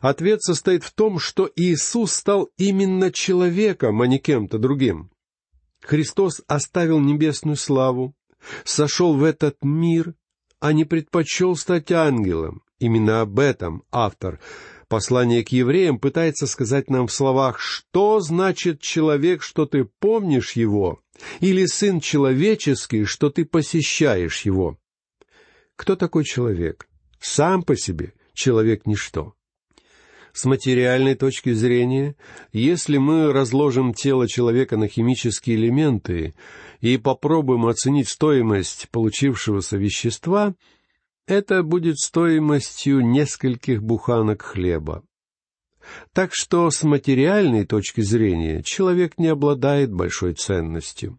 Ответ 0.01 0.43
состоит 0.43 0.83
в 0.83 0.93
том, 0.93 1.21
что 1.21 1.49
Иисус 1.55 2.13
стал 2.13 2.51
именно 2.57 3.13
человеком, 3.13 4.03
а 4.03 4.07
не 4.09 4.19
кем-то 4.19 4.59
другим. 4.59 5.11
Христос 5.81 6.43
оставил 6.49 6.99
небесную 6.99 7.57
славу, 7.57 8.15
сошел 8.65 9.15
в 9.15 9.23
этот 9.23 9.59
мир, 9.63 10.15
а 10.59 10.73
не 10.73 10.85
предпочел 10.85 11.55
стать 11.55 11.93
ангелом. 11.93 12.63
Именно 12.81 13.21
об 13.21 13.39
этом 13.39 13.85
автор 13.93 14.41
Послание 14.93 15.43
к 15.43 15.49
евреям 15.49 15.99
пытается 15.99 16.47
сказать 16.47 16.91
нам 16.91 17.07
в 17.07 17.13
словах 17.15 17.59
«Что 17.59 18.21
значит 18.21 18.83
человек, 18.83 19.43
что 19.43 19.65
ты 19.65 19.85
помнишь 19.87 20.53
его?» 20.53 21.01
или 21.41 21.65
«Сын 21.65 21.99
человеческий, 21.99 23.07
что 23.07 23.31
ты 23.31 23.47
посещаешь 23.47 24.43
его?» 24.43 24.77
Кто 25.77 25.97
такой 25.97 26.25
человек? 26.25 26.87
Сам 27.19 27.63
по 27.63 27.75
себе 27.75 28.13
человек— 28.35 28.83
ничто. 28.85 29.33
С 30.35 30.45
материальной 30.45 31.15
точки 31.15 31.55
зрения, 31.55 32.15
если 32.53 32.99
мы 32.99 33.33
разложим 33.33 33.95
тело 33.95 34.29
человека 34.29 34.77
на 34.77 34.89
химические 34.89 35.57
элементы 35.57 36.35
и 36.83 36.99
попробуем 36.99 37.65
оценить 37.65 38.11
стоимость 38.11 38.91
получившегося 38.91 39.79
вещества, 39.79 40.55
это 41.27 41.63
будет 41.63 41.99
стоимостью 41.99 43.01
нескольких 43.01 43.83
буханок 43.83 44.43
хлеба. 44.43 45.03
Так 46.13 46.31
что 46.33 46.71
с 46.71 46.83
материальной 46.85 47.67
точки 47.67 48.01
зрения 48.01 48.63
человек 48.63 49.19
не 49.19 49.29
обладает 49.29 49.93
большой 49.93 50.35
ценностью. 50.35 51.19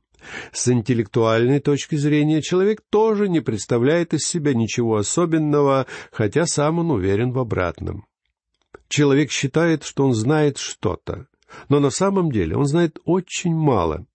С 0.53 0.69
интеллектуальной 0.69 1.60
точки 1.60 1.95
зрения 1.95 2.41
человек 2.41 2.81
тоже 2.89 3.27
не 3.27 3.41
представляет 3.41 4.13
из 4.13 4.22
себя 4.22 4.53
ничего 4.53 4.95
особенного, 4.95 5.86
хотя 6.12 6.45
сам 6.45 6.79
он 6.79 6.91
уверен 6.91 7.31
в 7.31 7.39
обратном. 7.39 8.05
Человек 8.88 9.31
считает, 9.31 9.83
что 9.83 10.05
он 10.05 10.13
знает 10.13 10.57
что-то, 10.57 11.27
но 11.69 11.79
на 11.79 11.89
самом 11.89 12.31
деле 12.31 12.55
он 12.55 12.65
знает 12.65 13.00
очень 13.05 13.55
мало. 13.55 14.05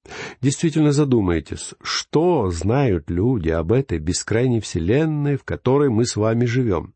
Действительно 0.41 0.93
задумайтесь, 0.93 1.75
что 1.83 2.51
знают 2.51 3.11
люди 3.11 3.51
об 3.51 3.73
этой 3.73 3.99
бескрайней 3.99 4.61
вселенной, 4.61 5.37
в 5.37 5.45
которой 5.45 5.89
мы 5.89 6.05
с 6.05 6.17
вами 6.17 6.45
живем. 6.45 6.95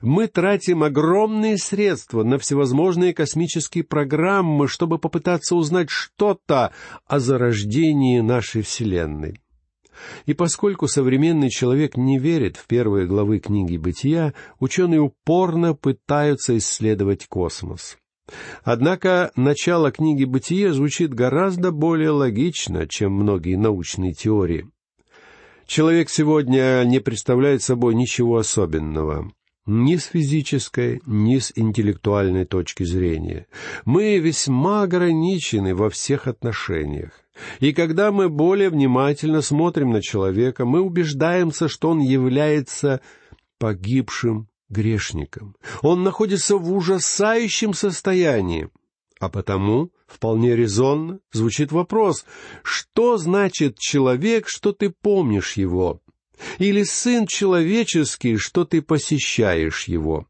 Мы 0.00 0.26
тратим 0.26 0.82
огромные 0.82 1.58
средства 1.58 2.22
на 2.22 2.38
всевозможные 2.38 3.12
космические 3.12 3.84
программы, 3.84 4.68
чтобы 4.68 4.98
попытаться 4.98 5.54
узнать 5.54 5.90
что-то 5.90 6.72
о 7.06 7.18
зарождении 7.18 8.20
нашей 8.20 8.62
Вселенной. 8.62 9.40
И 10.24 10.32
поскольку 10.32 10.88
современный 10.88 11.50
человек 11.50 11.96
не 11.96 12.18
верит 12.18 12.56
в 12.56 12.66
первые 12.66 13.06
главы 13.06 13.38
книги 13.38 13.76
«Бытия», 13.76 14.32
ученые 14.58 15.00
упорно 15.00 15.74
пытаются 15.74 16.56
исследовать 16.56 17.26
космос. 17.26 17.98
Однако 18.62 19.30
начало 19.36 19.90
книги 19.90 20.24
«Бытие» 20.24 20.72
звучит 20.72 21.14
гораздо 21.14 21.70
более 21.70 22.10
логично, 22.10 22.86
чем 22.86 23.12
многие 23.12 23.56
научные 23.56 24.12
теории. 24.12 24.68
Человек 25.66 26.10
сегодня 26.10 26.82
не 26.84 27.00
представляет 27.00 27.62
собой 27.62 27.94
ничего 27.94 28.38
особенного 28.38 29.30
ни 29.66 29.96
с 29.96 30.06
физической, 30.06 31.00
ни 31.06 31.38
с 31.38 31.52
интеллектуальной 31.54 32.44
точки 32.44 32.82
зрения. 32.82 33.46
Мы 33.84 34.18
весьма 34.18 34.82
ограничены 34.82 35.74
во 35.74 35.90
всех 35.90 36.26
отношениях. 36.26 37.12
И 37.60 37.72
когда 37.72 38.10
мы 38.10 38.28
более 38.28 38.70
внимательно 38.70 39.40
смотрим 39.40 39.90
на 39.90 40.02
человека, 40.02 40.64
мы 40.64 40.80
убеждаемся, 40.80 41.68
что 41.68 41.90
он 41.90 42.00
является 42.00 43.00
погибшим 43.58 44.49
грешником. 44.70 45.56
Он 45.82 46.02
находится 46.02 46.56
в 46.56 46.72
ужасающем 46.72 47.74
состоянии. 47.74 48.70
А 49.18 49.28
потому 49.28 49.90
вполне 50.06 50.56
резонно 50.56 51.20
звучит 51.30 51.72
вопрос, 51.72 52.24
что 52.62 53.18
значит 53.18 53.78
человек, 53.78 54.48
что 54.48 54.72
ты 54.72 54.88
помнишь 54.88 55.58
его? 55.58 56.00
Или 56.58 56.84
сын 56.84 57.26
человеческий, 57.26 58.36
что 58.38 58.64
ты 58.64 58.80
посещаешь 58.80 59.88
его? 59.88 60.26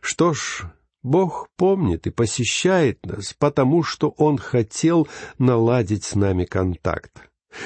Что 0.00 0.32
ж, 0.32 0.62
Бог 1.02 1.50
помнит 1.56 2.06
и 2.06 2.10
посещает 2.10 3.04
нас, 3.04 3.34
потому 3.38 3.82
что 3.82 4.14
Он 4.16 4.38
хотел 4.38 5.08
наладить 5.38 6.04
с 6.04 6.14
нами 6.14 6.44
контакт. 6.44 7.12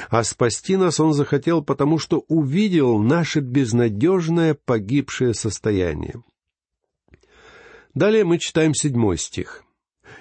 А 0.08 0.24
спасти 0.24 0.76
нас 0.76 1.00
Он 1.00 1.12
захотел, 1.12 1.62
потому 1.62 1.98
что 1.98 2.24
увидел 2.28 2.98
наше 2.98 3.40
безнадежное 3.40 4.54
погибшее 4.54 5.34
состояние. 5.34 6.22
Далее 7.94 8.24
мы 8.24 8.38
читаем 8.38 8.74
седьмой 8.74 9.18
стих. 9.18 9.64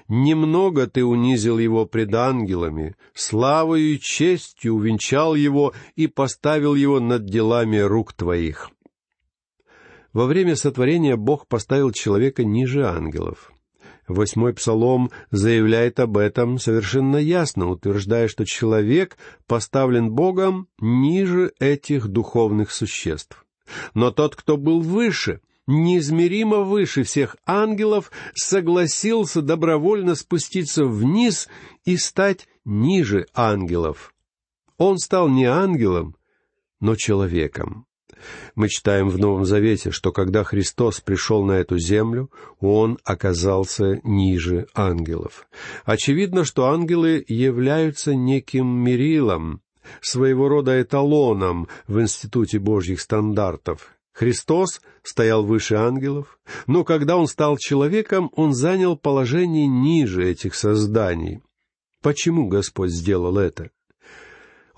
Немного 0.07 0.87
ты 0.87 1.05
унизил 1.05 1.59
его 1.59 1.85
пред 1.85 2.13
ангелами, 2.15 2.95
славою 3.13 3.93
и 3.93 3.99
честью 3.99 4.75
увенчал 4.75 5.35
его 5.35 5.73
и 5.95 6.07
поставил 6.07 6.73
его 6.73 6.99
над 6.99 7.25
делами 7.25 7.77
рук 7.77 8.13
твоих. 8.13 8.71
Во 10.11 10.25
время 10.25 10.55
сотворения 10.55 11.15
Бог 11.15 11.47
поставил 11.47 11.91
человека 11.91 12.43
ниже 12.43 12.87
ангелов. 12.87 13.51
Восьмой 14.09 14.55
псалом 14.55 15.11
заявляет 15.29 15.99
об 15.99 16.17
этом 16.17 16.57
совершенно 16.57 17.17
ясно, 17.17 17.69
утверждая, 17.69 18.27
что 18.27 18.43
человек 18.43 19.17
поставлен 19.45 20.11
Богом 20.11 20.67
ниже 20.81 21.53
этих 21.59 22.07
духовных 22.07 22.71
существ. 22.71 23.45
Но 23.93 24.09
тот, 24.09 24.35
кто 24.35 24.57
был 24.57 24.81
выше, 24.81 25.41
неизмеримо 25.67 26.61
выше 26.61 27.03
всех 27.03 27.37
ангелов, 27.45 28.11
согласился 28.33 29.43
добровольно 29.43 30.15
спуститься 30.15 30.85
вниз 30.85 31.47
и 31.85 31.95
стать 31.95 32.47
ниже 32.65 33.27
ангелов. 33.35 34.15
Он 34.77 34.97
стал 34.97 35.29
не 35.29 35.45
ангелом, 35.45 36.15
но 36.79 36.95
человеком. 36.95 37.85
Мы 38.55 38.69
читаем 38.69 39.09
в 39.09 39.17
Новом 39.17 39.45
Завете, 39.45 39.91
что 39.91 40.11
когда 40.11 40.43
Христос 40.43 40.99
пришел 40.99 41.43
на 41.43 41.53
эту 41.53 41.77
землю, 41.77 42.29
Он 42.59 42.97
оказался 43.03 43.99
ниже 44.03 44.67
ангелов. 44.73 45.47
Очевидно, 45.85 46.45
что 46.45 46.67
ангелы 46.67 47.23
являются 47.27 48.15
неким 48.15 48.67
мерилом, 48.67 49.61
своего 50.01 50.47
рода 50.49 50.81
эталоном 50.81 51.67
в 51.87 51.99
Институте 51.99 52.59
Божьих 52.59 53.01
стандартов. 53.01 53.95
Христос 54.11 54.81
стоял 55.03 55.45
выше 55.45 55.75
ангелов, 55.75 56.39
но 56.67 56.83
когда 56.83 57.17
Он 57.17 57.27
стал 57.27 57.57
человеком, 57.57 58.29
Он 58.35 58.53
занял 58.53 58.97
положение 58.97 59.67
ниже 59.67 60.29
этих 60.29 60.55
созданий. 60.55 61.41
Почему 62.01 62.47
Господь 62.47 62.91
сделал 62.91 63.37
это? 63.37 63.71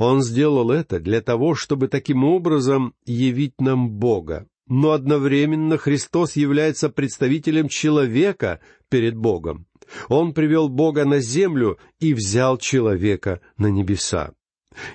Он 0.02 0.24
сделал 0.24 0.72
это 0.72 1.00
для 1.00 1.22
того, 1.22 1.54
чтобы 1.54 1.88
таким 1.88 2.24
образом 2.24 2.96
явить 3.06 3.62
нам 3.62 3.92
Бога. 3.92 4.48
Но 4.68 4.94
одновременно 4.94 5.78
Христос 5.78 6.36
является 6.36 6.90
представителем 6.90 7.68
человека 7.68 8.62
перед 8.90 9.16
Богом. 9.16 9.68
Он 10.08 10.34
привел 10.34 10.70
Бога 10.70 11.06
на 11.06 11.20
землю 11.20 11.78
и 12.00 12.16
взял 12.16 12.58
человека 12.58 13.42
на 13.58 13.68
небеса. 13.68 14.34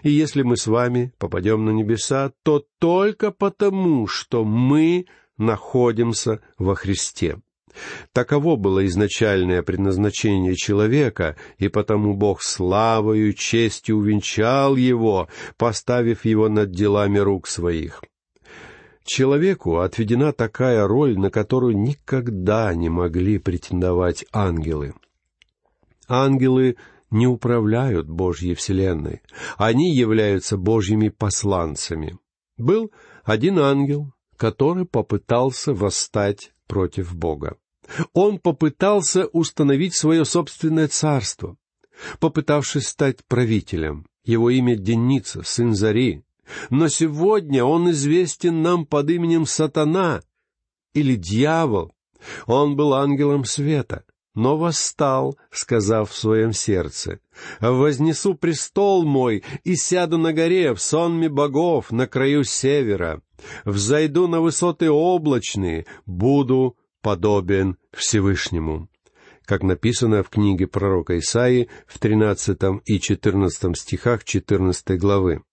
И 0.02 0.10
если 0.10 0.42
мы 0.42 0.56
с 0.56 0.66
вами 0.66 1.12
попадем 1.18 1.64
на 1.64 1.70
небеса, 1.70 2.32
то 2.42 2.64
только 2.80 3.30
потому, 3.30 4.08
что 4.08 4.44
мы 4.44 5.06
находимся 5.38 6.40
во 6.58 6.74
Христе. 6.74 7.36
Таково 8.12 8.56
было 8.56 8.84
изначальное 8.86 9.62
предназначение 9.62 10.54
человека, 10.54 11.36
и 11.58 11.68
потому 11.68 12.14
Бог 12.14 12.42
славою, 12.42 13.32
честью 13.32 13.98
увенчал 13.98 14.76
его, 14.76 15.28
поставив 15.56 16.24
его 16.24 16.48
над 16.48 16.70
делами 16.70 17.18
рук 17.18 17.46
своих. 17.46 18.02
Человеку 19.04 19.78
отведена 19.78 20.32
такая 20.32 20.86
роль, 20.86 21.16
на 21.16 21.30
которую 21.30 21.78
никогда 21.78 22.74
не 22.74 22.88
могли 22.88 23.38
претендовать 23.38 24.24
ангелы. 24.32 24.94
Ангелы 26.08 26.76
не 27.10 27.26
управляют 27.28 28.08
Божьей 28.08 28.54
Вселенной. 28.54 29.22
Они 29.56 29.94
являются 29.94 30.56
Божьими 30.56 31.08
посланцами. 31.08 32.18
Был 32.58 32.90
один 33.24 33.58
ангел, 33.60 34.12
который 34.36 34.86
попытался 34.86 35.72
восстать 35.72 36.52
против 36.66 37.14
Бога. 37.14 37.56
Он 38.12 38.38
попытался 38.38 39.26
установить 39.26 39.94
свое 39.94 40.24
собственное 40.24 40.88
царство, 40.88 41.56
попытавшись 42.20 42.88
стать 42.88 43.24
правителем. 43.26 44.06
Его 44.24 44.50
имя 44.50 44.76
Деница, 44.76 45.42
сын 45.44 45.74
Зари. 45.74 46.22
Но 46.70 46.88
сегодня 46.88 47.64
он 47.64 47.90
известен 47.90 48.62
нам 48.62 48.86
под 48.86 49.10
именем 49.10 49.46
Сатана 49.46 50.22
или 50.94 51.14
Дьявол. 51.14 51.94
Он 52.46 52.76
был 52.76 52.94
ангелом 52.94 53.44
света— 53.44 54.04
но 54.36 54.58
восстал, 54.58 55.38
сказав 55.50 56.10
в 56.10 56.16
своем 56.16 56.52
сердце, 56.52 57.20
«Вознесу 57.58 58.34
престол 58.34 59.04
мой 59.04 59.42
и 59.64 59.74
сяду 59.74 60.18
на 60.18 60.34
горе 60.34 60.74
в 60.74 60.80
сонме 60.80 61.30
богов 61.30 61.90
на 61.90 62.06
краю 62.06 62.44
севера, 62.44 63.22
взойду 63.64 64.28
на 64.28 64.42
высоты 64.42 64.90
облачные, 64.90 65.86
буду 66.04 66.76
подобен 67.06 67.76
Всевышнему» 67.92 68.88
как 69.44 69.62
написано 69.62 70.24
в 70.24 70.28
книге 70.28 70.66
пророка 70.66 71.16
Исаии 71.20 71.68
в 71.86 72.00
тринадцатом 72.00 72.78
и 72.78 72.98
четырнадцатом 72.98 73.76
стихах 73.76 74.24
четырнадцатой 74.24 74.98
главы. 74.98 75.44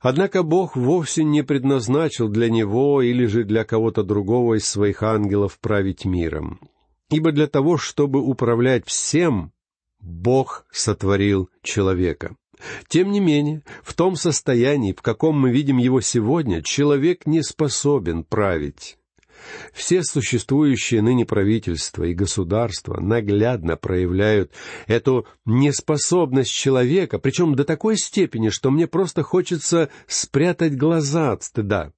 Однако 0.00 0.42
Бог 0.42 0.74
вовсе 0.74 1.24
не 1.24 1.42
предназначил 1.42 2.28
для 2.28 2.48
него 2.48 3.02
или 3.02 3.26
же 3.26 3.44
для 3.44 3.64
кого-то 3.64 4.02
другого 4.02 4.54
из 4.54 4.66
своих 4.66 5.02
ангелов 5.02 5.58
править 5.60 6.06
миром. 6.06 6.58
Ибо 7.10 7.30
для 7.30 7.46
того, 7.46 7.76
чтобы 7.76 8.22
управлять 8.22 8.86
всем, 8.86 9.52
Бог 10.00 10.64
сотворил 10.72 11.50
человека. 11.62 12.34
Тем 12.88 13.12
не 13.12 13.20
менее, 13.20 13.62
в 13.82 13.92
том 13.92 14.16
состоянии, 14.16 14.94
в 14.94 15.02
каком 15.02 15.38
мы 15.38 15.50
видим 15.50 15.76
его 15.76 16.00
сегодня, 16.00 16.62
человек 16.62 17.26
не 17.26 17.42
способен 17.42 18.24
править. 18.24 18.96
Все 19.72 20.02
существующие 20.02 21.02
ныне 21.02 21.24
правительства 21.26 22.04
и 22.04 22.14
государства 22.14 23.00
наглядно 23.00 23.76
проявляют 23.76 24.52
эту 24.86 25.26
неспособность 25.44 26.52
человека, 26.52 27.18
причем 27.18 27.54
до 27.54 27.64
такой 27.64 27.96
степени, 27.96 28.48
что 28.48 28.70
мне 28.70 28.86
просто 28.86 29.22
хочется 29.22 29.90
спрятать 30.06 30.76
глаза 30.76 31.32
от 31.32 31.42
стыда. 31.42 31.92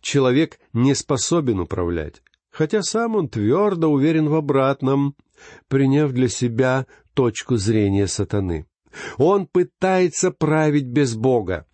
Человек 0.00 0.58
не 0.72 0.94
способен 0.94 1.60
управлять, 1.60 2.22
хотя 2.50 2.82
сам 2.82 3.16
он 3.16 3.28
твердо 3.28 3.88
уверен 3.90 4.28
в 4.28 4.34
обратном, 4.34 5.14
приняв 5.68 6.12
для 6.12 6.28
себя 6.28 6.86
точку 7.14 7.56
зрения 7.56 8.06
сатаны. 8.06 8.66
Он 9.18 9.46
пытается 9.46 10.30
править 10.30 10.86
без 10.86 11.14
Бога. 11.14 11.66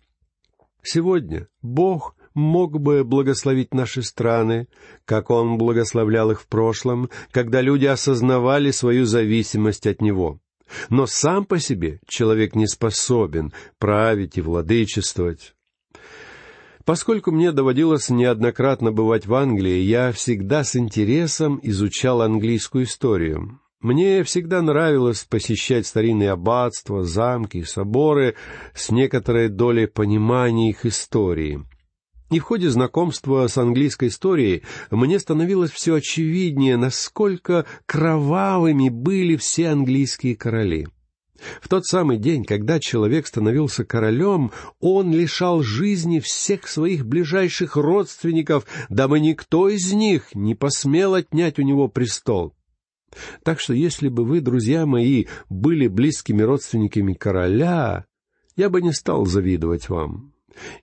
Сегодня 0.81 1.47
Бог 1.61 2.15
мог 2.33 2.79
бы 2.79 3.03
благословить 3.03 3.73
наши 3.73 4.03
страны, 4.03 4.67
как 5.05 5.29
Он 5.29 5.57
благословлял 5.57 6.31
их 6.31 6.41
в 6.41 6.47
прошлом, 6.47 7.09
когда 7.31 7.61
люди 7.61 7.85
осознавали 7.85 8.71
свою 8.71 9.05
зависимость 9.05 9.87
от 9.87 10.01
Него. 10.01 10.39
Но 10.89 11.05
сам 11.05 11.45
по 11.45 11.59
себе 11.59 11.99
человек 12.07 12.55
не 12.55 12.67
способен 12.67 13.53
править 13.77 14.37
и 14.37 14.41
владычествовать. 14.41 15.53
Поскольку 16.85 17.31
мне 17.31 17.51
доводилось 17.51 18.09
неоднократно 18.09 18.91
бывать 18.91 19.25
в 19.25 19.33
Англии, 19.33 19.79
я 19.79 20.11
всегда 20.11 20.63
с 20.63 20.75
интересом 20.75 21.59
изучал 21.63 22.21
английскую 22.21 22.83
историю. 22.83 23.59
Мне 23.79 24.23
всегда 24.23 24.61
нравилось 24.61 25.25
посещать 25.25 25.85
старинные 25.85 26.31
аббатства, 26.31 27.03
замки 27.03 27.63
соборы 27.63 28.35
с 28.73 28.91
некоторой 28.91 29.49
долей 29.49 29.87
понимания 29.87 30.69
их 30.69 30.85
истории. 30.85 31.65
И 32.33 32.39
в 32.39 32.43
ходе 32.45 32.71
знакомства 32.71 33.45
с 33.45 33.59
английской 33.59 34.07
историей 34.07 34.63
мне 34.89 35.19
становилось 35.19 35.69
все 35.69 35.93
очевиднее, 35.93 36.77
насколько 36.77 37.67
кровавыми 37.85 38.89
были 38.89 39.35
все 39.35 39.69
английские 39.69 40.35
короли. 40.35 40.87
В 41.61 41.67
тот 41.67 41.85
самый 41.85 42.17
день, 42.17 42.43
когда 42.43 42.79
человек 42.79 43.27
становился 43.27 43.85
королем, 43.85 44.51
он 44.79 45.13
лишал 45.13 45.61
жизни 45.61 46.19
всех 46.19 46.67
своих 46.67 47.05
ближайших 47.05 47.75
родственников, 47.75 48.65
дабы 48.89 49.19
никто 49.19 49.69
из 49.69 49.93
них 49.93 50.33
не 50.33 50.55
посмел 50.55 51.13
отнять 51.13 51.59
у 51.59 51.61
него 51.61 51.87
престол. 51.87 52.55
Так 53.43 53.59
что 53.59 53.75
если 53.75 54.07
бы 54.07 54.25
вы, 54.25 54.41
друзья 54.41 54.87
мои, 54.87 55.25
были 55.49 55.87
близкими 55.87 56.41
родственниками 56.41 57.13
короля, 57.13 58.05
я 58.55 58.71
бы 58.71 58.81
не 58.81 58.91
стал 58.91 59.27
завидовать 59.27 59.87
вам, 59.87 60.32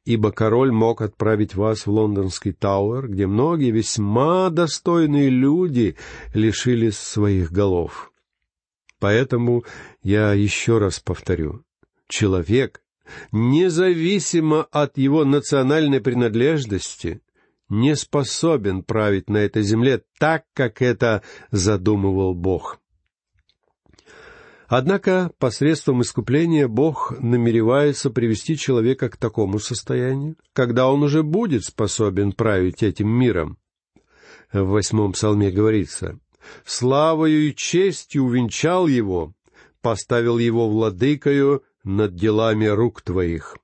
ибо 0.05 0.33
король 0.33 0.73
мог 0.73 1.03
отправить 1.03 1.55
вас 1.55 1.87
в 1.87 1.91
лондонский 1.91 2.53
Тауэр, 2.53 3.09
где 3.09 3.27
многие 3.27 3.71
весьма 3.71 4.51
достойные 4.51 5.29
люди 5.29 5.97
лишились 6.35 6.99
своих 6.99 7.53
голов. 7.53 8.13
Поэтому 8.99 9.65
я 10.03 10.33
еще 10.35 10.79
раз 10.79 11.01
повторю, 11.01 11.65
человек, 12.09 12.83
независимо 13.33 14.63
от 14.71 14.99
его 14.99 15.25
национальной 15.25 16.01
принадлежности, 16.01 17.21
не 17.69 17.97
способен 17.97 18.83
править 18.83 19.31
на 19.31 19.39
этой 19.39 19.63
земле 19.63 20.03
так, 20.19 20.45
как 20.55 20.83
это 20.83 21.23
задумывал 21.51 22.35
Бог. 22.35 22.81
Однако 24.71 25.33
посредством 25.41 26.01
искупления 26.03 26.69
Бог 26.69 27.13
намеревается 27.19 28.09
привести 28.09 28.57
человека 28.57 29.09
к 29.09 29.17
такому 29.17 29.59
состоянию, 29.59 30.37
когда 30.53 30.89
он 30.89 31.03
уже 31.03 31.25
будет 31.25 31.65
способен 31.65 32.31
править 32.31 32.85
этим 32.85 33.09
миром. 33.09 33.59
В 34.53 34.63
восьмом 34.63 35.11
псалме 35.11 35.51
говорится, 35.51 36.21
«Славою 36.65 37.49
и 37.49 37.53
честью 37.53 38.23
увенчал 38.23 38.87
его, 38.87 39.35
поставил 39.83 40.39
его 40.39 40.71
владыкою 40.71 41.65
над 41.83 42.15
делами 42.15 42.67
рук 42.67 43.03
твоих». 43.03 43.57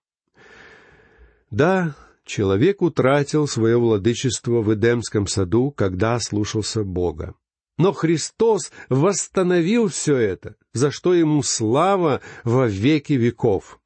Да, 1.53 1.95
человек 2.25 2.83
утратил 2.83 3.47
свое 3.47 3.79
владычество 3.79 4.61
в 4.61 4.75
Эдемском 4.75 5.29
саду, 5.29 5.71
когда 5.71 6.19
слушался 6.19 6.83
Бога. 6.83 7.37
Но 7.78 7.92
Христос 7.92 8.72
восстановил 8.88 9.88
все 9.88 10.16
это, 10.16 10.56
за 10.72 10.90
что 10.90 11.12
ему 11.12 11.42
слава 11.42 12.20
во 12.42 12.66
веки 12.66 13.12
веков. 13.12 13.80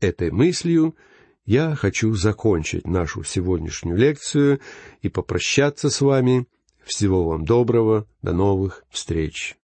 Этой 0.00 0.30
мыслью 0.30 0.96
я 1.44 1.74
хочу 1.74 2.14
закончить 2.14 2.86
нашу 2.86 3.22
сегодняшнюю 3.22 3.96
лекцию 3.96 4.60
и 5.02 5.08
попрощаться 5.08 5.90
с 5.90 6.00
вами. 6.00 6.46
Всего 6.84 7.24
вам 7.24 7.44
доброго, 7.44 8.06
до 8.22 8.32
новых 8.32 8.84
встреч. 8.90 9.56